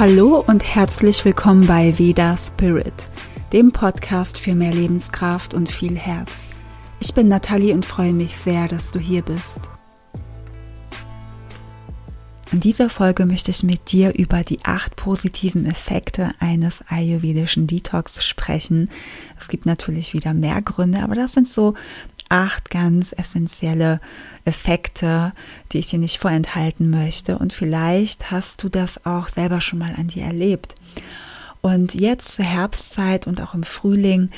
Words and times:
Hallo 0.00 0.42
und 0.46 0.64
herzlich 0.64 1.26
willkommen 1.26 1.66
bei 1.66 1.98
Veda 1.98 2.34
Spirit, 2.34 3.06
dem 3.52 3.70
Podcast 3.70 4.38
für 4.38 4.54
mehr 4.54 4.72
Lebenskraft 4.72 5.52
und 5.52 5.70
viel 5.70 5.98
Herz. 5.98 6.48
Ich 7.00 7.12
bin 7.12 7.28
Nathalie 7.28 7.74
und 7.74 7.84
freue 7.84 8.14
mich 8.14 8.34
sehr, 8.34 8.66
dass 8.66 8.92
du 8.92 8.98
hier 8.98 9.20
bist. 9.20 9.60
In 12.52 12.58
dieser 12.58 12.88
Folge 12.88 13.26
möchte 13.26 13.52
ich 13.52 13.62
mit 13.62 13.92
dir 13.92 14.12
über 14.16 14.42
die 14.42 14.58
acht 14.64 14.96
positiven 14.96 15.66
Effekte 15.66 16.32
eines 16.40 16.82
ayurvedischen 16.88 17.68
Detox 17.68 18.24
sprechen. 18.24 18.90
Es 19.38 19.46
gibt 19.46 19.66
natürlich 19.66 20.14
wieder 20.14 20.34
mehr 20.34 20.60
Gründe, 20.60 21.02
aber 21.02 21.14
das 21.14 21.32
sind 21.32 21.48
so 21.48 21.74
acht 22.28 22.68
ganz 22.68 23.12
essentielle 23.16 24.00
Effekte, 24.44 25.32
die 25.70 25.78
ich 25.78 25.86
dir 25.86 26.00
nicht 26.00 26.18
vorenthalten 26.18 26.90
möchte. 26.90 27.38
Und 27.38 27.52
vielleicht 27.52 28.32
hast 28.32 28.64
du 28.64 28.68
das 28.68 29.06
auch 29.06 29.28
selber 29.28 29.60
schon 29.60 29.78
mal 29.78 29.94
an 29.96 30.08
dir 30.08 30.24
erlebt. 30.24 30.74
Und 31.60 31.94
jetzt 31.94 32.34
zur 32.34 32.46
Herbstzeit 32.46 33.28
und 33.28 33.40
auch 33.40 33.54
im 33.54 33.62
Frühling 33.62 34.30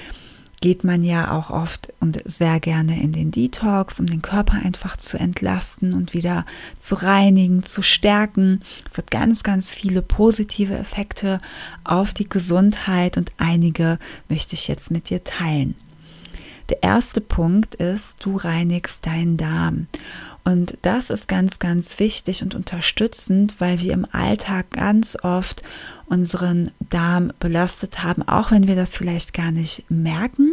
geht 0.63 0.85
man 0.85 1.03
ja 1.03 1.37
auch 1.37 1.51
oft 1.51 1.93
und 2.01 2.23
sehr 2.25 2.61
gerne 2.61 3.03
in 3.03 3.13
den 3.13 3.33
Detox, 3.33 4.01
um 4.01 4.07
den 4.07 4.23
Körper 4.23 4.55
einfach 4.65 4.97
zu 4.97 5.19
entlasten 5.19 5.93
und 5.93 6.15
wieder 6.15 6.47
zu 6.81 6.95
reinigen, 6.95 7.65
zu 7.65 7.83
stärken. 7.83 8.61
Es 8.89 8.97
hat 8.97 9.11
ganz, 9.11 9.43
ganz 9.43 9.71
viele 9.71 10.01
positive 10.01 10.79
Effekte 10.79 11.41
auf 11.85 12.15
die 12.15 12.29
Gesundheit 12.29 13.19
und 13.19 13.33
einige 13.39 13.99
möchte 14.29 14.55
ich 14.55 14.69
jetzt 14.69 14.91
mit 14.91 15.11
dir 15.11 15.25
teilen. 15.25 15.75
Der 16.69 16.83
erste 16.83 17.21
Punkt 17.21 17.75
ist, 17.75 18.25
du 18.25 18.37
reinigst 18.37 19.05
deinen 19.05 19.37
Darm. 19.37 19.89
Und 20.45 20.79
das 20.83 21.11
ist 21.11 21.29
ganz, 21.29 21.59
ganz 21.59 21.99
wichtig 21.99 22.43
und 22.43 22.55
unterstützend, 22.55 23.57
weil 23.59 23.81
wir 23.81 23.93
im 23.93 24.07
Alltag 24.11 24.71
ganz 24.71 25.17
oft 25.23 25.63
unseren 26.07 26.71
Darm 26.91 27.33
belastet 27.41 28.03
haben, 28.03 28.23
auch 28.23 28.51
wenn 28.51 28.69
wir 28.69 28.77
das 28.77 28.95
vielleicht 28.95 29.35
gar 29.35 29.51
nicht 29.51 29.85
merken. 29.91 30.52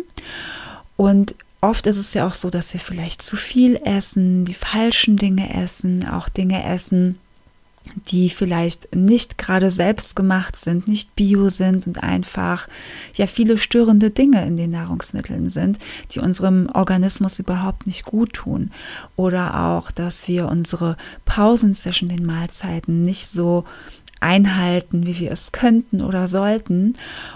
Und 0.97 1.35
oft 1.61 1.87
ist 1.87 1.97
es 1.97 2.13
ja 2.13 2.27
auch 2.27 2.33
so, 2.33 2.49
dass 2.49 2.73
wir 2.73 2.79
vielleicht 2.79 3.21
zu 3.21 3.35
viel 3.35 3.75
essen, 3.83 4.45
die 4.45 4.53
falschen 4.53 5.17
Dinge 5.17 5.53
essen, 5.61 6.07
auch 6.07 6.29
Dinge 6.29 6.63
essen, 6.63 7.19
die 8.11 8.29
vielleicht 8.29 8.95
nicht 8.95 9.37
gerade 9.37 9.71
selbst 9.71 10.15
gemacht 10.15 10.55
sind, 10.55 10.87
nicht 10.87 11.15
bio 11.15 11.49
sind 11.49 11.87
und 11.87 12.03
einfach 12.03 12.67
ja 13.15 13.27
viele 13.27 13.57
störende 13.57 14.11
Dinge 14.11 14.45
in 14.45 14.57
den 14.57 14.71
Nahrungsmitteln 14.71 15.49
sind, 15.49 15.79
die 16.11 16.19
unserem 16.19 16.69
Organismus 16.73 17.39
überhaupt 17.39 17.87
nicht 17.87 18.05
gut 18.05 18.33
tun. 18.33 18.71
Oder 19.15 19.59
auch, 19.67 19.91
dass 19.91 20.27
wir 20.27 20.47
unsere 20.47 20.97
Pausen 21.25 21.73
zwischen 21.73 22.09
den 22.09 22.25
Mahlzeiten 22.25 23.03
nicht 23.03 23.27
so 23.27 23.65
einhalten, 24.19 25.05
wie 25.05 25.19
wir 25.19 25.31
es 25.31 25.51
könnten 25.51 26.01
oder 26.01 26.27
sollten. 26.27 26.95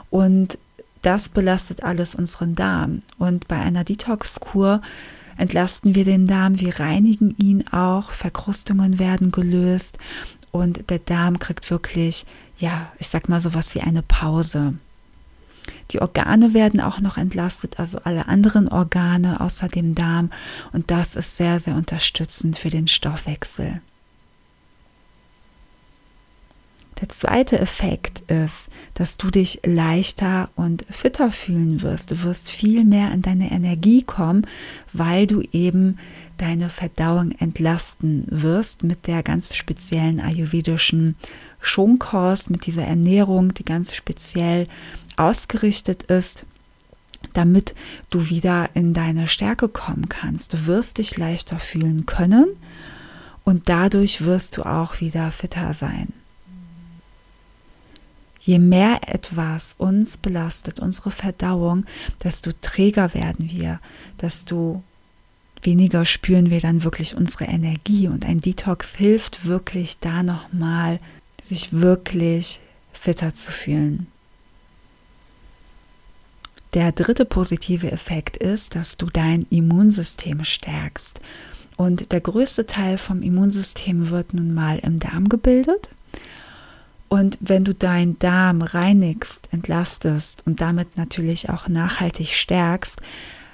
Und 0.10 0.58
das 1.04 1.30
belastet 1.30 1.84
alles 1.84 2.16
unseren 2.16 2.56
Darm. 2.56 3.04
Und 3.20 3.48
bei 3.48 3.60
einer 3.60 3.84
Detox-Kur 3.84 4.82
entlasten 5.38 5.96
wir 5.96 6.06
den 6.06 6.26
Darm, 6.26 6.60
wir 6.60 6.80
reinigen 6.80 7.36
ihn 7.38 7.68
auch, 7.70 8.12
Verkrustungen 8.12 9.00
werden 9.00 9.32
gelöst 9.32 9.98
und 10.52 10.90
der 10.90 11.00
Darm 11.00 11.40
kriegt 11.40 11.70
wirklich, 11.72 12.26
ja, 12.58 12.92
ich 13.00 13.08
sag 13.08 13.30
mal 13.30 13.42
sowas 13.42 13.76
wie 13.76 13.82
eine 13.82 14.04
Pause. 14.04 14.76
Die 15.92 16.02
Organe 16.02 16.54
werden 16.54 16.82
auch 16.82 17.00
noch 17.00 17.18
entlastet, 17.18 17.80
also 17.80 18.00
alle 18.04 18.28
anderen 18.28 18.68
Organe 18.68 19.42
außer 19.42 19.68
dem 19.68 19.96
Darm 19.96 20.32
und 20.72 20.92
das 20.92 21.16
ist 21.16 21.38
sehr, 21.38 21.60
sehr 21.60 21.76
unterstützend 21.76 22.58
für 22.58 22.70
den 22.70 22.88
Stoffwechsel. 22.88 23.82
Der 27.02 27.10
zweite 27.10 27.60
Effekt 27.60 28.20
ist, 28.32 28.70
dass 28.94 29.18
du 29.18 29.30
dich 29.30 29.62
leichter 29.66 30.50
und 30.56 30.86
fitter 30.90 31.32
fühlen 31.32 31.82
wirst. 31.82 32.12
Du 32.12 32.24
wirst 32.24 32.50
viel 32.50 32.86
mehr 32.86 33.12
in 33.12 33.22
deine 33.22 33.52
Energie 33.52 34.04
kommen, 34.04 34.48
weil 34.92 35.28
du 35.28 35.42
eben 35.52 35.98
deine 36.38 36.70
Verdauung 36.70 37.32
entlasten 37.32 38.26
wirst 38.30 38.84
mit 38.84 39.08
der 39.08 39.24
ganz 39.24 39.56
speziellen 39.56 40.20
ayurvedischen 40.20 41.16
Schonkost, 41.60 42.50
mit 42.50 42.66
dieser 42.66 42.84
Ernährung, 42.84 43.54
die 43.54 43.66
ganz 43.66 43.94
speziell 43.96 44.68
ausgerichtet 45.18 46.04
ist 46.04 46.46
damit 47.32 47.74
du 48.10 48.30
wieder 48.30 48.70
in 48.74 48.94
deine 48.94 49.30
Stärke 49.30 49.70
kommen 49.70 50.10
kannst. 50.10 50.54
Du 50.54 50.66
wirst 50.66 50.98
dich 50.98 51.18
leichter 51.18 51.58
fühlen 51.58 52.06
können 52.06 52.48
und 53.44 53.70
dadurch 53.70 54.26
wirst 54.26 54.58
du 54.58 54.64
auch 54.64 55.00
wieder 55.00 55.32
fitter 55.32 55.74
sein. 55.74 56.10
Je 58.46 58.60
mehr 58.60 59.00
etwas 59.08 59.76
uns 59.78 60.18
belastet, 60.18 60.82
unsere 60.82 61.12
Verdauung, 61.12 61.86
desto 62.24 62.52
träger 62.62 63.14
werden 63.14 63.50
wir, 63.50 63.80
desto 64.22 64.84
weniger 65.62 66.04
spüren 66.04 66.50
wir 66.50 66.60
dann 66.60 66.84
wirklich 66.84 67.16
unsere 67.16 67.46
Energie. 67.46 68.10
Und 68.10 68.26
ein 68.26 68.42
Detox 68.42 68.96
hilft 68.96 69.46
wirklich 69.46 70.00
da 70.00 70.24
nochmal, 70.24 71.00
sich 71.42 71.72
wirklich 71.72 72.60
fitter 72.92 73.34
zu 73.34 73.50
fühlen. 73.50 74.08
Der 76.74 76.92
dritte 76.92 77.24
positive 77.24 77.92
Effekt 77.92 78.36
ist, 78.36 78.76
dass 78.76 78.98
du 78.98 79.06
dein 79.06 79.46
Immunsystem 79.52 80.44
stärkst. 80.44 81.22
Und 81.78 82.12
der 82.12 82.20
größte 82.20 82.66
Teil 82.66 82.98
vom 82.98 83.22
Immunsystem 83.22 84.10
wird 84.10 84.34
nun 84.34 84.54
mal 84.54 84.80
im 84.80 85.00
Darm 85.00 85.30
gebildet. 85.30 85.90
Und 87.10 87.38
wenn 87.40 87.64
du 87.64 87.74
deinen 87.74 88.18
Darm 88.20 88.62
reinigst, 88.62 89.50
entlastest 89.52 90.44
und 90.46 90.62
damit 90.62 90.98
natürlich 90.98 91.50
auch 91.50 91.68
nachhaltig 91.68 92.30
stärkst, 92.30 93.00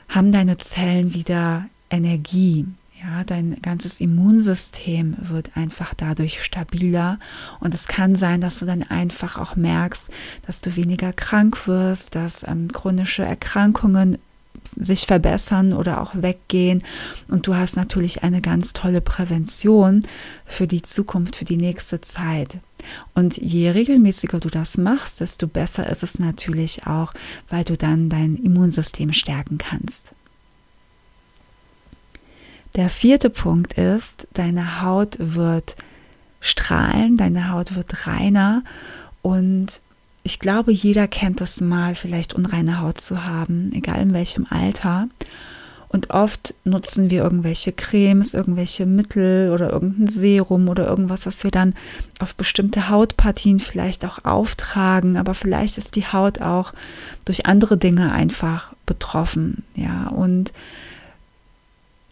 haben 0.08 0.32
deine 0.32 0.58
Zellen 0.58 1.14
wieder 1.14 1.66
Energie. 1.90 2.66
Ja, 3.02 3.24
dein 3.24 3.62
ganzes 3.62 4.02
Immunsystem 4.02 5.16
wird 5.20 5.56
einfach 5.56 5.94
dadurch 5.94 6.44
stabiler 6.44 7.18
und 7.62 7.74
es 7.74 7.88
kann 7.88 8.18
sein, 8.18 8.42
dass 8.42 8.60
du 8.60 8.66
dann 8.66 8.84
einfach 8.84 9.38
auch 9.38 9.56
merkst, 9.56 10.08
dass 10.46 10.60
du 10.60 10.76
weniger 10.76 11.14
krank 11.14 11.66
wirst, 11.66 12.16
dass 12.16 12.46
ähm, 12.46 12.70
chronische 12.74 13.24
Erkrankungen 13.24 14.18
sich 14.76 15.06
verbessern 15.06 15.74
oder 15.74 16.02
auch 16.02 16.14
weggehen. 16.16 16.84
Und 17.28 17.48
du 17.48 17.56
hast 17.56 17.76
natürlich 17.76 18.24
eine 18.24 18.42
ganz 18.42 18.74
tolle 18.74 19.02
Prävention 19.02 20.04
für 20.46 20.68
die 20.68 20.82
Zukunft, 20.82 21.36
für 21.36 21.46
die 21.46 21.58
nächste 21.58 22.02
Zeit. 22.02 22.60
Und 23.14 23.38
je 23.38 23.70
regelmäßiger 23.70 24.40
du 24.40 24.50
das 24.50 24.78
machst, 24.78 25.20
desto 25.20 25.48
besser 25.48 25.90
ist 25.90 26.04
es 26.04 26.20
natürlich 26.20 26.88
auch, 26.88 27.14
weil 27.50 27.64
du 27.64 27.76
dann 27.76 28.10
dein 28.10 28.36
Immunsystem 28.36 29.14
stärken 29.14 29.58
kannst. 29.58 30.14
Der 32.76 32.90
vierte 32.90 33.30
Punkt 33.30 33.74
ist, 33.74 34.28
deine 34.34 34.82
Haut 34.82 35.18
wird 35.20 35.76
strahlen, 36.40 37.18
deine 37.18 37.50
Haut 37.50 37.76
wird 37.76 38.08
reiner 38.08 38.64
und 39.22 39.82
ich 40.24 40.40
glaube, 40.40 40.72
jeder 40.72 41.08
kennt 41.08 41.42
das 41.42 41.62
mal, 41.62 41.96
vielleicht 41.96 42.34
unreine 42.34 42.82
Haut 42.82 43.00
zu 43.00 43.26
haben, 43.26 43.72
egal 43.74 44.02
in 44.02 44.14
welchem 44.14 44.46
Alter. 44.50 45.08
Und 45.92 46.12
oft 46.12 46.54
nutzen 46.66 47.10
wir 47.10 47.24
irgendwelche 47.24 47.72
Cremes, 47.72 48.36
irgendwelche 48.36 48.86
Mittel 48.86 49.52
oder 49.52 49.72
irgendein 49.72 50.08
Serum 50.08 50.70
oder 50.70 50.88
irgendwas, 50.88 51.26
was 51.26 51.44
wir 51.44 51.50
dann 51.50 51.74
auf 52.20 52.36
bestimmte 52.36 52.90
Hautpartien 52.90 53.60
vielleicht 53.60 54.06
auch 54.06 54.24
auftragen. 54.24 55.18
Aber 55.18 55.34
vielleicht 55.34 55.80
ist 55.80 55.96
die 55.96 56.06
Haut 56.06 56.42
auch 56.42 56.74
durch 57.26 57.48
andere 57.48 57.78
Dinge 57.78 58.12
einfach 58.12 58.74
betroffen. 58.86 59.64
Ja, 59.74 60.10
und, 60.10 60.54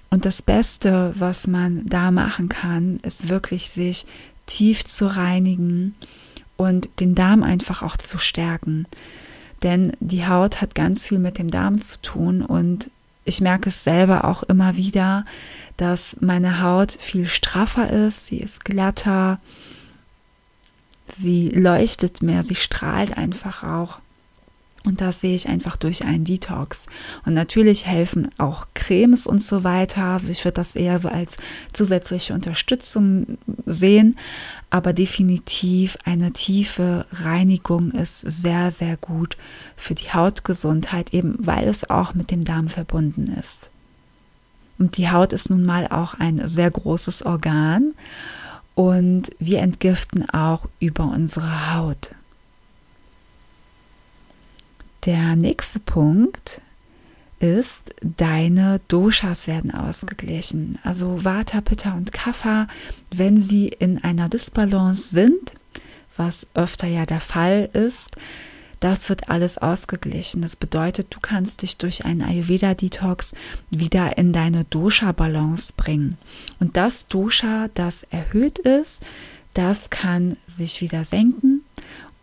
und 0.10 0.26
das 0.26 0.42
Beste, 0.42 1.14
was 1.16 1.46
man 1.46 1.86
da 1.86 2.10
machen 2.10 2.50
kann, 2.50 3.00
ist 3.04 3.30
wirklich 3.30 3.70
sich 3.70 4.08
tief 4.48 4.86
zu 4.86 5.06
reinigen 5.06 5.94
und 6.58 6.90
den 7.00 7.16
Darm 7.16 7.44
einfach 7.44 7.82
auch 7.82 7.98
zu 7.98 8.18
stärken. 8.18 8.86
Denn 9.64 9.94
die 10.00 10.28
Haut 10.28 10.62
hat 10.62 10.76
ganz 10.76 11.08
viel 11.08 11.20
mit 11.20 11.38
dem 11.38 11.50
Darm 11.50 11.82
zu 11.82 12.02
tun 12.02 12.42
und 12.42 12.92
ich 13.26 13.42
merke 13.42 13.70
es 13.70 13.84
selber 13.84 14.26
auch 14.26 14.44
immer 14.44 14.76
wieder, 14.76 15.26
dass 15.76 16.16
meine 16.20 16.62
Haut 16.62 16.92
viel 16.92 17.28
straffer 17.28 17.90
ist, 17.90 18.28
sie 18.28 18.38
ist 18.38 18.64
glatter, 18.64 19.40
sie 21.08 21.50
leuchtet 21.50 22.22
mehr, 22.22 22.44
sie 22.44 22.56
strahlt 22.56 23.18
einfach 23.18 23.64
auch. 23.64 24.00
Und 24.88 25.02
das 25.02 25.20
sehe 25.20 25.36
ich 25.36 25.50
einfach 25.50 25.76
durch 25.76 26.06
einen 26.06 26.24
Detox. 26.24 26.86
Und 27.26 27.34
natürlich 27.34 27.86
helfen 27.86 28.30
auch 28.38 28.68
Cremes 28.74 29.28
und 29.28 29.42
so 29.42 29.66
weiter. 29.66 30.04
Also 30.04 30.32
ich 30.32 30.46
würde 30.46 30.54
das 30.54 30.78
eher 30.78 30.98
so 30.98 31.10
als 31.10 31.36
zusätzliche 31.74 32.34
Unterstützung 32.34 33.38
sehen. 33.66 34.18
Aber 34.70 34.94
definitiv 34.94 35.98
eine 36.06 36.32
tiefe 36.32 37.06
Reinigung 37.12 37.92
ist 37.92 38.22
sehr, 38.22 38.72
sehr 38.72 38.96
gut 38.96 39.36
für 39.76 39.94
die 39.94 40.14
Hautgesundheit, 40.14 41.14
eben 41.14 41.36
weil 41.40 41.68
es 41.68 41.90
auch 41.90 42.14
mit 42.14 42.32
dem 42.32 42.46
Darm 42.46 42.70
verbunden 42.70 43.36
ist. 43.38 43.70
Und 44.80 44.96
die 44.96 45.12
Haut 45.12 45.34
ist 45.34 45.50
nun 45.50 45.66
mal 45.66 45.88
auch 45.88 46.14
ein 46.14 46.48
sehr 46.48 46.72
großes 46.72 47.26
Organ. 47.26 47.94
und 48.74 49.32
wir 49.40 49.60
entgiften 49.60 50.30
auch 50.30 50.68
über 50.80 51.06
unsere 51.06 51.74
Haut. 51.74 52.12
Der 55.08 55.38
nächste 55.38 55.80
Punkt 55.80 56.60
ist, 57.40 57.96
deine 58.02 58.82
Doshas 58.90 59.48
werden 59.48 59.74
ausgeglichen. 59.74 60.80
Also 60.84 61.24
Vata, 61.24 61.62
Pitta 61.62 61.94
und 61.94 62.12
Kapha, 62.12 62.68
wenn 63.10 63.40
sie 63.40 63.70
in 63.70 64.04
einer 64.04 64.28
Disbalance 64.28 65.08
sind, 65.10 65.54
was 66.18 66.46
öfter 66.56 66.88
ja 66.88 67.06
der 67.06 67.22
Fall 67.22 67.70
ist, 67.72 68.18
das 68.82 69.08
wird 69.08 69.30
alles 69.30 69.58
ausgeglichen. 69.58 70.42
Das 70.42 70.58
bedeutet, 70.58 71.08
du 71.12 71.20
kannst 71.22 71.62
dich 71.62 71.78
durch 71.78 72.04
einen 72.04 72.22
Ayurveda-Detox 72.22 73.34
wieder 73.70 74.18
in 74.18 74.34
deine 74.34 74.66
Dosha-Balance 74.66 75.72
bringen. 75.78 76.18
Und 76.60 76.76
das 76.76 77.08
Dosha, 77.08 77.70
das 77.76 78.04
erhöht 78.04 78.60
ist, 78.60 79.04
das 79.54 79.90
kann 79.90 80.36
sich 80.48 80.82
wieder 80.82 81.06
senken. 81.06 81.57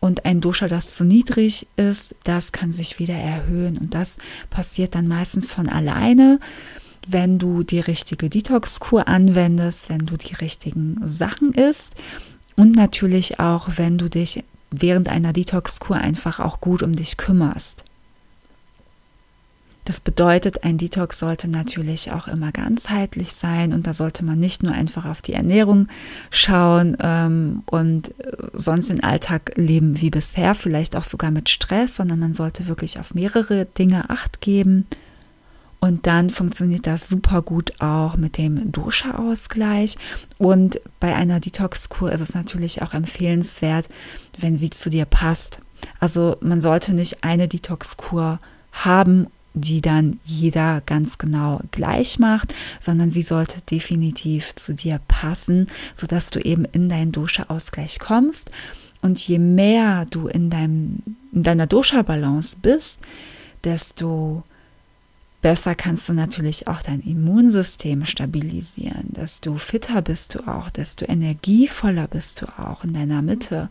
Und 0.04 0.26
ein 0.26 0.42
Dosha, 0.42 0.68
das 0.68 0.96
zu 0.96 1.04
niedrig 1.04 1.66
ist, 1.78 2.14
das 2.24 2.52
kann 2.52 2.74
sich 2.74 2.98
wieder 2.98 3.14
erhöhen. 3.14 3.78
Und 3.78 3.94
das 3.94 4.18
passiert 4.50 4.94
dann 4.94 5.08
meistens 5.08 5.50
von 5.50 5.66
alleine, 5.66 6.40
wenn 7.08 7.38
du 7.38 7.62
die 7.62 7.80
richtige 7.80 8.28
Detox-Kur 8.28 9.08
anwendest, 9.08 9.88
wenn 9.88 10.04
du 10.04 10.18
die 10.18 10.34
richtigen 10.34 11.00
Sachen 11.06 11.54
isst 11.54 11.94
und 12.54 12.76
natürlich 12.76 13.40
auch, 13.40 13.78
wenn 13.78 13.96
du 13.96 14.10
dich 14.10 14.44
während 14.70 15.08
einer 15.08 15.32
Detox-Kur 15.32 15.96
einfach 15.96 16.38
auch 16.38 16.60
gut 16.60 16.82
um 16.82 16.94
dich 16.94 17.16
kümmerst. 17.16 17.86
Das 19.84 20.00
bedeutet, 20.00 20.64
ein 20.64 20.78
Detox 20.78 21.18
sollte 21.18 21.48
natürlich 21.48 22.10
auch 22.10 22.26
immer 22.26 22.52
ganzheitlich 22.52 23.34
sein 23.34 23.74
und 23.74 23.86
da 23.86 23.92
sollte 23.92 24.24
man 24.24 24.38
nicht 24.38 24.62
nur 24.62 24.72
einfach 24.72 25.04
auf 25.04 25.20
die 25.20 25.34
Ernährung 25.34 25.88
schauen 26.30 26.96
ähm, 27.00 27.62
und 27.66 28.08
äh, 28.18 28.32
sonst 28.54 28.88
den 28.88 29.04
Alltag 29.04 29.52
leben 29.56 30.00
wie 30.00 30.10
bisher, 30.10 30.54
vielleicht 30.54 30.96
auch 30.96 31.04
sogar 31.04 31.30
mit 31.30 31.50
Stress, 31.50 31.96
sondern 31.96 32.18
man 32.18 32.32
sollte 32.32 32.66
wirklich 32.66 32.98
auf 32.98 33.14
mehrere 33.14 33.66
Dinge 33.66 34.08
acht 34.08 34.40
geben 34.40 34.86
und 35.84 36.06
dann 36.06 36.30
funktioniert 36.30 36.86
das 36.86 37.10
super 37.10 37.42
gut 37.42 37.74
auch 37.78 38.16
mit 38.16 38.38
dem 38.38 38.72
Dosha-Ausgleich. 38.72 39.98
Und 40.38 40.80
bei 40.98 41.14
einer 41.14 41.40
Detox-Kur 41.40 42.10
ist 42.10 42.22
es 42.22 42.34
natürlich 42.34 42.80
auch 42.80 42.94
empfehlenswert, 42.94 43.90
wenn 44.38 44.56
sie 44.56 44.70
zu 44.70 44.88
dir 44.88 45.04
passt. 45.04 45.60
Also 46.00 46.38
man 46.40 46.62
sollte 46.62 46.94
nicht 46.94 47.22
eine 47.22 47.48
Detox-Kur 47.48 48.38
haben, 48.72 49.26
die 49.54 49.80
dann 49.80 50.18
jeder 50.24 50.82
ganz 50.84 51.16
genau 51.16 51.60
gleich 51.70 52.18
macht, 52.18 52.54
sondern 52.80 53.10
sie 53.12 53.22
sollte 53.22 53.60
definitiv 53.62 54.54
zu 54.56 54.74
dir 54.74 55.00
passen, 55.06 55.68
sodass 55.94 56.30
du 56.30 56.40
eben 56.40 56.64
in 56.64 56.88
deinen 56.88 57.12
Dosha-Ausgleich 57.12 58.00
kommst. 58.00 58.50
Und 59.00 59.18
je 59.18 59.38
mehr 59.38 60.06
du 60.10 60.26
in, 60.26 60.50
deinem, 60.50 61.02
in 61.32 61.44
deiner 61.44 61.66
Dosha-Balance 61.66 62.56
bist, 62.60 62.98
desto 63.62 64.42
besser 65.44 65.74
kannst 65.74 66.08
du 66.08 66.14
natürlich 66.14 66.68
auch 66.68 66.80
dein 66.80 67.02
Immunsystem 67.02 68.06
stabilisieren. 68.06 69.08
Desto 69.10 69.56
fitter 69.56 70.00
bist 70.00 70.34
du 70.34 70.48
auch, 70.48 70.70
desto 70.70 71.04
energievoller 71.04 72.08
bist 72.08 72.40
du 72.40 72.46
auch 72.58 72.82
in 72.82 72.94
deiner 72.94 73.20
Mitte, 73.20 73.68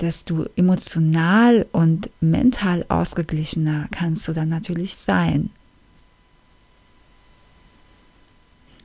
desto 0.00 0.46
emotional 0.54 1.66
und 1.72 2.08
mental 2.20 2.86
ausgeglichener 2.88 3.88
kannst 3.90 4.28
du 4.28 4.32
dann 4.32 4.48
natürlich 4.48 4.94
sein. 4.94 5.50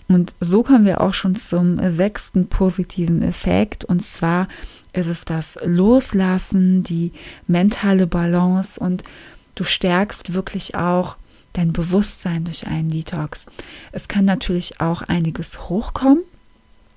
Und 0.08 0.34
so 0.40 0.64
kommen 0.64 0.86
wir 0.86 1.02
auch 1.02 1.14
schon 1.14 1.36
zum 1.36 1.88
sechsten 1.88 2.48
positiven 2.48 3.22
Effekt. 3.22 3.86
Und 3.86 4.04
zwar 4.04 4.48
ist 4.92 5.08
es 5.08 5.24
das 5.24 5.60
Loslassen, 5.64 6.82
die 6.82 7.12
mentale 7.46 8.08
Balance 8.08 8.80
und 8.80 9.04
du 9.54 9.64
stärkst 9.64 10.34
wirklich 10.34 10.74
auch 10.74 11.18
dein 11.54 11.74
Bewusstsein 11.74 12.44
durch 12.44 12.68
einen 12.68 12.90
Detox. 12.90 13.46
Es 13.92 14.08
kann 14.08 14.26
natürlich 14.26 14.82
auch 14.82 15.02
einiges 15.04 15.70
hochkommen, 15.70 16.24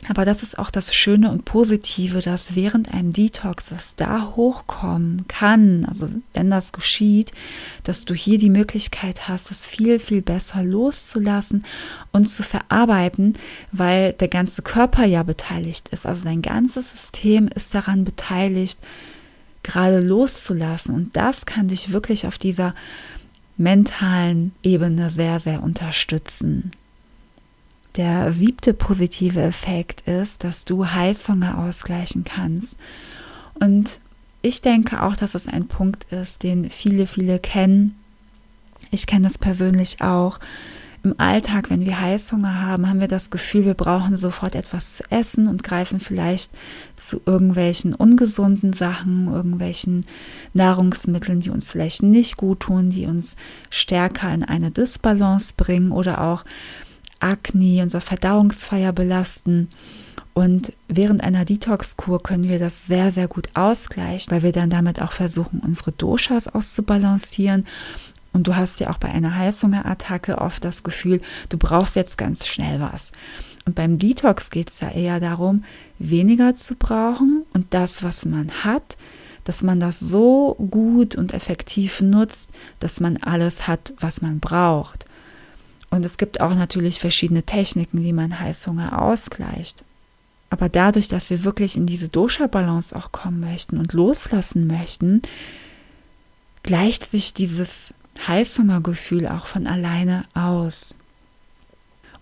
aber 0.09 0.25
das 0.25 0.43
ist 0.43 0.59
auch 0.59 0.71
das 0.71 0.95
Schöne 0.95 1.31
und 1.31 1.45
Positive, 1.45 2.21
dass 2.21 2.55
während 2.55 2.93
einem 2.93 3.13
Detox, 3.13 3.73
was 3.73 3.97
da 3.97 4.35
hochkommen 4.37 5.27
kann, 5.27 5.85
also 5.87 6.09
wenn 6.33 6.49
das 6.49 6.73
geschieht, 6.73 7.33
dass 7.83 8.05
du 8.05 8.15
hier 8.15 8.39
die 8.39 8.51
Möglichkeit 8.51 9.29
hast, 9.29 9.51
es 9.51 9.65
viel, 9.65 9.99
viel 9.99 10.23
besser 10.23 10.63
loszulassen 10.63 11.65
und 12.13 12.27
zu 12.27 12.43
verarbeiten, 12.43 13.33
weil 13.73 14.13
der 14.13 14.29
ganze 14.29 14.63
Körper 14.63 15.05
ja 15.05 15.23
beteiligt 15.23 15.89
ist. 15.89 16.07
Also 16.07 16.25
dein 16.25 16.43
ganzes 16.43 16.93
System 16.93 17.49
ist 17.49 17.75
daran 17.75 18.05
beteiligt, 18.05 18.79
gerade 19.65 20.01
loszulassen. 20.01 20.95
Und 20.95 21.17
das 21.17 21.47
kann 21.47 21.67
dich 21.69 21.91
wirklich 21.91 22.27
auf 22.29 22.39
dieser 22.39 22.75
mentalen 23.57 24.53
Ebene 24.63 25.11
sehr, 25.11 25.41
sehr 25.41 25.63
unterstützen. 25.63 26.73
Der 27.97 28.31
siebte 28.31 28.75
positive 28.75 29.41
Effekt 29.41 30.03
ist, 30.03 30.45
dass 30.45 30.67
du 30.67 30.87
Heißhunger 30.87 31.59
ausgleichen 31.59 32.25
kannst. 32.25 32.77
Und 33.55 34.01
ich 34.43 34.61
denke 34.61 35.03
auch, 35.03 35.17
dass 35.17 35.35
es 35.35 35.49
ein 35.49 35.67
Punkt 35.67 36.05
ist, 36.13 36.43
den 36.43 36.69
viele, 36.69 37.07
viele 37.07 37.39
kennen. 37.39 37.99
Ich 38.91 39.07
kenne 39.07 39.27
es 39.27 39.39
persönlich 39.39 40.03
auch 40.03 40.39
im 41.07 41.15
Alltag, 41.19 41.71
wenn 41.71 41.87
wir 41.87 42.01
Heißhunger 42.01 42.63
haben, 42.63 42.89
haben 42.89 43.01
wir 43.01 43.09
das 43.09 43.31
Gefühl, 43.31 43.65
wir 43.65 43.75
brauchen 43.75 44.17
sofort 44.17 44.57
etwas 44.57 44.97
zu 44.97 45.05
essen 45.09 45.47
und 45.47 45.63
greifen 45.63 46.01
vielleicht 46.01 46.51
zu 46.97 47.21
irgendwelchen 47.25 47.95
ungesunden 47.95 48.73
Sachen, 48.73 49.33
irgendwelchen 49.33 50.05
Nahrungsmitteln, 50.53 51.41
die 51.41 51.51
uns 51.51 51.69
vielleicht 51.69 52.03
nicht 52.03 52.37
gut 52.37 52.61
tun, 52.61 52.91
die 52.91 53.07
uns 53.07 53.37
stärker 53.71 54.35
in 54.35 54.43
eine 54.43 54.73
Disbalance 54.73 55.55
bringen 55.57 55.93
oder 55.93 56.21
auch 56.21 56.45
Akne, 57.21 57.83
unser 57.83 58.01
Verdauungsfeuer 58.01 58.93
belasten. 58.93 59.69
Und 60.35 60.73
während 60.89 61.23
einer 61.23 61.45
Detox-Kur 61.45 62.23
können 62.23 62.49
wir 62.49 62.59
das 62.59 62.87
sehr, 62.87 63.13
sehr 63.13 63.29
gut 63.29 63.49
ausgleichen, 63.55 64.33
weil 64.33 64.43
wir 64.43 64.53
dann 64.53 64.71
damit 64.71 65.01
auch 65.01 65.13
versuchen, 65.13 65.61
unsere 65.61 65.93
Doshas 65.93 66.49
auszubalancieren 66.49 67.65
und 68.37 68.47
du 68.47 68.55
hast 68.55 68.81
ja 68.81 68.91
auch 68.91 68.99
bei 68.99 69.09
einer 69.09 69.35
Heißhungerattacke 69.35 70.37
oft 70.37 70.63
das 70.63 70.83
Gefühl, 70.83 71.23
du 71.49 71.57
brauchst 71.57 71.97
jetzt 71.97 72.19
ganz 72.19 72.47
schnell 72.47 72.81
was. 72.81 73.13
Und 73.65 73.75
beim 73.75 73.99
Detox 73.99 74.51
geht 74.51 74.69
es 74.69 74.81
ja 74.81 74.91
eher 74.91 75.21
darum, 75.21 75.65
weniger 75.99 76.55
zu 76.55 76.75
brauchen 76.75 77.47
und 77.55 77.73
das, 77.73 78.03
was 78.03 78.27
man 78.27 78.51
hat, 78.63 78.99
dass 79.45 79.63
man 79.63 79.81
das 79.81 80.01
so 80.01 80.55
gut 80.71 81.17
und 81.17 81.33
effektiv 81.33 82.03
nutzt, 82.03 82.51
dass 82.79 83.01
man 83.01 83.17
alles 83.17 83.67
hat, 83.67 83.95
was 84.01 84.21
man 84.21 84.39
braucht. 84.39 85.07
Und 85.89 86.05
es 86.05 86.19
gibt 86.19 86.43
auch 86.43 86.55
natürlich 86.55 87.01
verschiedene 87.01 87.43
Techniken, 87.43 88.03
wie 88.03 88.13
man 88.13 88.39
Heißhunger 88.39 89.01
ausgleicht. 89.01 89.83
Aber 90.51 90.69
dadurch, 90.69 91.09
dass 91.09 91.31
wir 91.31 91.43
wirklich 91.43 91.75
in 91.75 91.87
diese 91.87 92.11
Dosha-Balance 92.11 92.95
auch 92.95 93.13
kommen 93.13 93.41
möchten 93.41 93.79
und 93.79 93.95
loslassen 93.95 94.67
möchten, 94.67 95.23
gleicht 96.63 97.07
sich 97.07 97.33
dieses 97.33 97.95
Heißhungergefühl 98.27 99.27
auch 99.29 99.47
von 99.47 99.67
alleine 99.67 100.25
aus. 100.35 100.95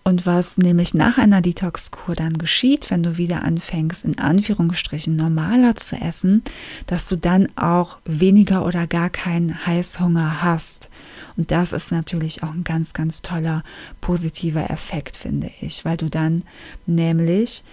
Und 0.07 0.27
was 0.27 0.59
nämlich 0.59 0.93
nach 0.93 1.17
einer 1.17 1.41
Detox-Kur 1.41 2.15
dann 2.15 2.37
geschieht, 2.37 2.91
wenn 2.91 3.03
du 3.03 3.17
wieder 3.17 3.43
anfängst, 3.43 4.05
in 4.05 4.19
Anführungsstrichen 4.19 5.17
normaler 5.17 5.77
zu 5.77 5.97
essen, 5.97 6.43
dass 6.87 7.09
du 7.09 7.17
dann 7.17 7.49
auch 7.57 7.97
weniger 8.05 8.67
oder 8.67 8.87
gar 8.87 9.09
keinen 9.09 9.67
Heißhunger 9.67 10.43
hast. 10.43 10.91
Und 11.39 11.51
das 11.51 11.73
ist 11.73 11.91
natürlich 11.91 12.43
auch 12.43 12.53
ein 12.53 12.65
ganz, 12.65 12.93
ganz 12.93 13.23
toller 13.23 13.65
positiver 14.03 14.71
Effekt, 14.71 15.17
finde 15.17 15.51
ich, 15.63 15.87
weil 15.87 15.97
du 15.97 16.11
dann 16.11 16.43
nämlich 16.85 17.65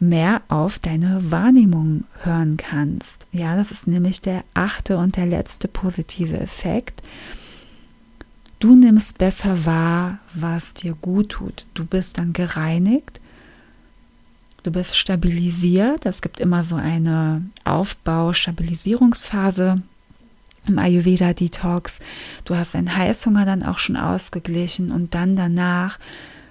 mehr 0.00 0.40
auf 0.48 0.78
deine 0.78 1.30
Wahrnehmung 1.30 2.04
hören 2.22 2.56
kannst. 2.56 3.26
Ja, 3.30 3.56
das 3.56 3.70
ist 3.70 3.86
nämlich 3.86 4.22
der 4.22 4.42
achte 4.54 4.96
und 4.96 5.16
der 5.16 5.26
letzte 5.26 5.68
positive 5.68 6.38
Effekt 6.38 7.02
Du 8.58 8.74
nimmst 8.74 9.18
besser 9.18 9.64
wahr, 9.64 10.18
was 10.34 10.74
dir 10.74 10.94
gut 10.94 11.28
tut. 11.30 11.64
Du 11.74 11.84
bist 11.84 12.18
dann 12.18 12.32
gereinigt. 12.32 13.20
Du 14.64 14.72
bist 14.72 14.96
stabilisiert. 14.96 16.06
Es 16.06 16.22
gibt 16.22 16.40
immer 16.40 16.64
so 16.64 16.74
eine 16.74 17.44
Aufbau-Stabilisierungsphase 17.64 19.80
im 20.66 20.78
Ayurveda-Detox. 20.78 22.00
Du 22.44 22.56
hast 22.56 22.74
deinen 22.74 22.96
Heißhunger 22.96 23.46
dann 23.46 23.62
auch 23.62 23.78
schon 23.78 23.96
ausgeglichen 23.96 24.90
und 24.90 25.14
dann 25.14 25.36
danach 25.36 26.00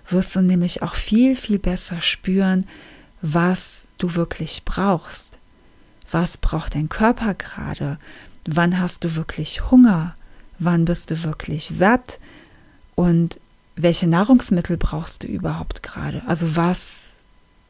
wirst 0.09 0.37
du 0.37 0.41
nämlich 0.41 0.83
auch 0.83 0.95
viel, 0.95 1.35
viel 1.35 1.59
besser 1.59 2.01
spüren, 2.01 2.65
was 3.21 3.81
du 3.97 4.15
wirklich 4.15 4.63
brauchst. 4.63 5.37
Was 6.09 6.37
braucht 6.37 6.75
dein 6.75 6.87
Körper 6.87 7.33
gerade? 7.33 7.97
Wann 8.45 8.79
hast 8.79 9.03
du 9.03 9.15
wirklich 9.15 9.69
Hunger? 9.69 10.15
Wann 10.59 10.85
bist 10.85 11.11
du 11.11 11.23
wirklich 11.23 11.65
satt 11.65 12.19
und 12.95 13.39
welche 13.75 14.07
Nahrungsmittel 14.07 14.77
brauchst 14.77 15.23
du 15.23 15.27
überhaupt 15.27 15.83
gerade? 15.83 16.23
Also 16.25 16.55
was 16.55 17.07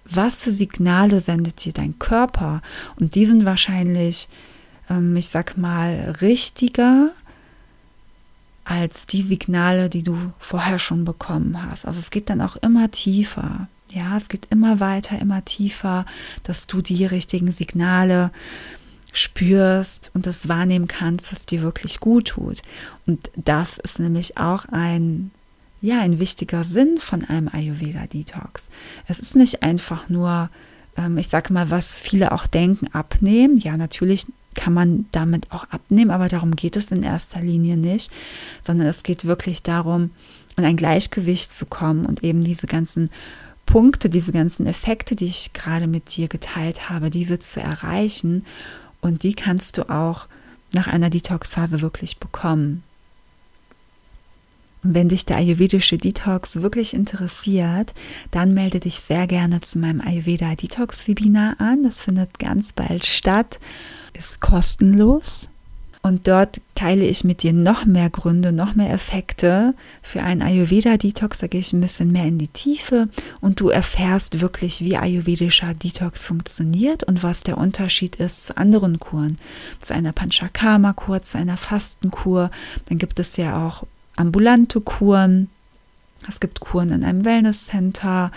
was 0.10 0.40
für 0.40 0.52
Signale 0.52 1.20
sendet 1.20 1.66
dir 1.66 1.74
dein 1.74 2.00
Körper? 2.00 2.62
Und 2.96 3.16
die 3.16 3.26
sind 3.26 3.46
wahrscheinlich, 3.46 4.30
ähm, 4.90 5.16
ich 5.16 5.30
sag 5.30 5.58
mal, 5.58 6.16
richtiger 6.22 7.12
als 8.64 9.06
die 9.06 9.22
Signale, 9.22 9.90
die 9.90 10.04
du 10.04 10.18
vorher 10.40 10.80
schon 10.80 11.06
bekommen 11.06 11.64
hast. 11.64 11.86
Also 11.86 12.00
es 12.00 12.10
geht 12.10 12.30
dann 12.30 12.42
auch 12.42 12.58
immer 12.58 12.92
tiefer. 12.92 13.68
Ja, 13.90 14.18
es 14.18 14.28
geht 14.28 14.48
immer 14.50 14.82
weiter, 14.82 15.18
immer 15.20 15.46
tiefer, 15.46 16.06
dass 16.44 16.68
du 16.68 16.82
die 16.82 17.06
richtigen 17.06 17.54
Signale 17.54 18.32
spürst 19.18 20.12
und 20.14 20.26
das 20.26 20.48
wahrnehmen 20.48 20.88
kannst, 20.88 21.32
was 21.32 21.46
dir 21.46 21.62
wirklich 21.62 22.00
gut 22.00 22.30
tut. 22.30 22.62
Und 23.06 23.30
das 23.36 23.78
ist 23.78 24.00
nämlich 24.00 24.38
auch 24.38 24.66
ein 24.72 25.32
ja, 25.80 26.02
ein 26.02 26.20
wichtiger 26.20 26.64
Sinn 26.64 26.98
von 26.98 27.24
einem 27.24 27.50
Ayurveda-Detox. 27.50 28.72
Es 29.08 29.20
ist 29.20 29.36
nicht 29.36 29.62
einfach 29.62 30.10
nur, 30.10 30.50
ähm, 30.98 31.18
ich 31.18 31.28
sage 31.28 31.54
mal, 31.54 31.70
was 31.70 31.96
viele 31.96 32.32
auch 32.32 32.48
denken, 32.48 32.88
abnehmen. 32.94 33.60
Ja, 33.60 33.78
natürlich 33.78 34.26
kann 34.56 34.74
man 34.74 35.06
damit 35.12 35.52
auch 35.52 35.66
abnehmen, 35.66 36.10
aber 36.10 36.30
darum 36.30 36.56
geht 36.56 36.76
es 36.76 36.92
in 36.92 37.04
erster 37.04 37.42
Linie 37.42 37.78
nicht, 37.78 38.12
sondern 38.64 38.88
es 38.88 39.04
geht 39.04 39.26
wirklich 39.26 39.62
darum, 39.62 40.12
in 40.58 40.66
ein 40.66 40.78
Gleichgewicht 40.78 41.54
zu 41.54 41.68
kommen 41.68 42.08
und 42.08 42.24
eben 42.24 42.44
diese 42.44 42.66
ganzen 42.66 43.12
Punkte, 43.68 44.10
diese 44.10 44.32
ganzen 44.32 44.66
Effekte, 44.66 45.16
die 45.16 45.26
ich 45.26 45.54
gerade 45.54 45.86
mit 45.86 46.16
dir 46.16 46.28
geteilt 46.28 46.90
habe, 46.90 47.12
diese 47.12 47.38
zu 47.38 47.60
erreichen. 47.60 48.46
Und 49.02 49.24
die 49.24 49.34
kannst 49.34 49.78
du 49.78 49.90
auch 49.90 50.28
nach 50.74 50.88
einer 50.88 51.10
Detox-Phase 51.10 51.82
wirklich 51.82 52.18
bekommen. 52.18 52.84
Und 54.84 54.94
wenn 54.94 55.10
dich 55.10 55.26
der 55.26 55.38
ayurvedische 55.38 55.98
Detox 55.98 56.62
wirklich 56.62 56.94
interessiert, 56.94 57.94
dann 58.32 58.54
melde 58.54 58.80
dich 58.80 59.00
sehr 59.00 59.28
gerne 59.28 59.62
zu 59.62 59.80
meinem 59.80 60.02
Ayurveda 60.02 60.56
Detox 60.56 61.08
Webinar 61.08 61.60
an. 61.60 61.84
Das 61.84 62.00
findet 62.00 62.40
ganz 62.40 62.74
bald 62.74 63.06
statt, 63.06 63.60
ist 64.14 64.40
kostenlos. 64.40 65.50
Und 66.08 66.26
dort 66.26 66.62
teile 66.74 67.06
ich 67.06 67.26
mit 67.26 67.44
dir 67.44 67.52
noch 67.52 67.86
mehr 67.86 68.10
Gründe, 68.10 68.54
noch 68.54 68.76
mehr 68.76 68.94
Effekte 68.94 69.74
für 70.02 70.24
einen 70.24 70.42
Ayurveda-Detox. 70.42 71.40
Da 71.40 71.48
gehe 71.48 71.60
ich 71.60 71.74
ein 71.74 71.82
bisschen 71.82 72.14
mehr 72.14 72.24
in 72.24 72.38
die 72.38 72.48
Tiefe 72.48 73.10
und 73.42 73.60
du 73.60 73.68
erfährst 73.68 74.40
wirklich, 74.40 74.80
wie 74.80 74.96
ayurvedischer 74.96 75.74
Detox 75.74 76.26
funktioniert 76.26 77.04
und 77.04 77.24
was 77.24 77.42
der 77.42 77.58
Unterschied 77.58 78.16
ist 78.16 78.46
zu 78.46 78.56
anderen 78.56 79.00
Kuren. 79.00 79.38
Zu 79.82 79.96
einer 79.96 80.14
Panchakarma-Kur, 80.14 81.24
zu 81.24 81.38
einer 81.38 81.58
Fastenkur. 81.58 82.52
Dann 82.88 83.00
gibt 83.00 83.20
es 83.20 83.36
ja 83.36 83.68
auch 83.68 83.84
ambulante 84.16 84.80
Kuren. 84.80 85.50
Es 86.30 86.40
gibt 86.40 86.62
Kuren 86.62 86.92
in 86.94 87.04
einem 87.04 87.26
Wellnesscenter, 87.26 88.32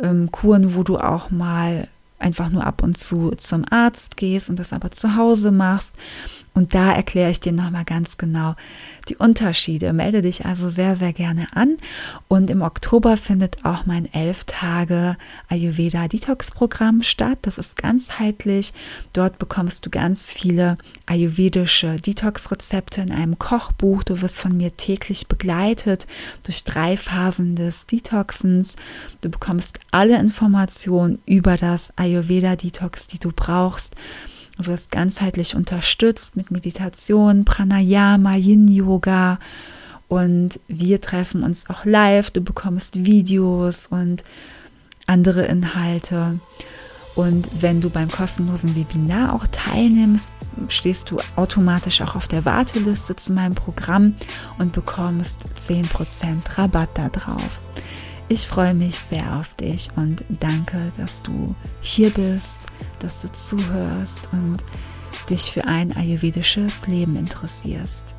ähm, 0.00 0.32
Kuren, 0.32 0.74
wo 0.74 0.82
du 0.82 0.98
auch 0.98 1.30
mal 1.30 1.86
einfach 2.22 2.50
nur 2.50 2.64
ab 2.64 2.82
und 2.82 2.98
zu 2.98 3.32
zum 3.36 3.64
Arzt 3.70 4.16
gehst 4.16 4.48
und 4.48 4.58
das 4.58 4.72
aber 4.72 4.90
zu 4.90 5.16
Hause 5.16 5.50
machst. 5.50 5.96
Und 6.54 6.74
da 6.74 6.92
erkläre 6.92 7.30
ich 7.30 7.40
dir 7.40 7.52
nochmal 7.52 7.84
ganz 7.84 8.18
genau 8.18 8.56
die 9.08 9.16
Unterschiede. 9.16 9.92
Melde 9.94 10.20
dich 10.20 10.44
also 10.44 10.68
sehr, 10.68 10.96
sehr 10.96 11.14
gerne 11.14 11.46
an. 11.54 11.78
Und 12.28 12.50
im 12.50 12.60
Oktober 12.60 13.16
findet 13.16 13.64
auch 13.64 13.86
mein 13.86 14.12
elf 14.12 14.44
Tage 14.44 15.16
Ayurveda 15.48 16.08
Detox 16.08 16.50
Programm 16.50 17.02
statt. 17.02 17.38
Das 17.42 17.56
ist 17.56 17.76
ganzheitlich. 17.76 18.74
Dort 19.14 19.38
bekommst 19.38 19.86
du 19.86 19.90
ganz 19.90 20.26
viele 20.26 20.76
ayurvedische 21.06 21.96
Detox 21.96 22.50
Rezepte 22.50 23.00
in 23.00 23.12
einem 23.12 23.38
Kochbuch. 23.38 24.02
Du 24.02 24.20
wirst 24.20 24.38
von 24.38 24.54
mir 24.54 24.76
täglich 24.76 25.28
begleitet 25.28 26.06
durch 26.44 26.64
drei 26.64 26.98
Phasen 26.98 27.56
des 27.56 27.86
Detoxens. 27.86 28.76
Du 29.22 29.30
bekommst 29.30 29.78
alle 29.90 30.18
Informationen 30.18 31.18
über 31.24 31.56
das 31.56 31.96
Ayurveda 31.96 32.11
Detox, 32.20 33.06
die 33.06 33.18
du 33.18 33.30
brauchst. 33.34 33.94
Du 34.58 34.66
wirst 34.66 34.90
ganzheitlich 34.90 35.56
unterstützt 35.56 36.36
mit 36.36 36.50
Meditation, 36.50 37.44
Pranayama, 37.44 38.36
Yin-Yoga 38.36 39.38
und 40.08 40.60
wir 40.68 41.00
treffen 41.00 41.42
uns 41.42 41.70
auch 41.70 41.86
live. 41.86 42.30
Du 42.30 42.42
bekommst 42.42 43.06
Videos 43.06 43.86
und 43.86 44.22
andere 45.06 45.46
Inhalte. 45.46 46.38
Und 47.14 47.48
wenn 47.60 47.80
du 47.80 47.90
beim 47.90 48.10
kostenlosen 48.10 48.74
Webinar 48.74 49.34
auch 49.34 49.46
teilnimmst, 49.50 50.30
stehst 50.68 51.10
du 51.10 51.18
automatisch 51.36 52.00
auch 52.00 52.14
auf 52.14 52.28
der 52.28 52.44
Warteliste 52.44 53.16
zu 53.16 53.32
meinem 53.32 53.54
Programm 53.54 54.14
und 54.58 54.72
bekommst 54.72 55.44
10% 55.58 56.58
Rabatt 56.58 56.90
da 56.94 57.08
drauf. 57.08 57.60
Ich 58.32 58.48
freue 58.48 58.72
mich 58.72 58.94
sehr 58.94 59.36
auf 59.36 59.54
dich 59.56 59.90
und 59.94 60.24
danke, 60.30 60.90
dass 60.96 61.20
du 61.20 61.54
hier 61.82 62.08
bist, 62.08 62.60
dass 62.98 63.20
du 63.20 63.30
zuhörst 63.30 64.20
und 64.32 64.56
dich 65.28 65.52
für 65.52 65.66
ein 65.66 65.94
ayurvedisches 65.94 66.86
Leben 66.86 67.16
interessierst. 67.16 68.11